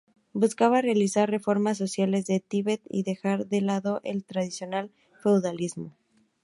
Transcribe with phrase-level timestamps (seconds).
[0.33, 4.89] Buscaba realizar reformas sociales en Tíbet y dejar de lado el tradicional
[5.21, 5.95] feudalismo.